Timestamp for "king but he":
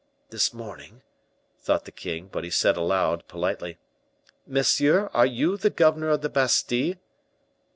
1.91-2.49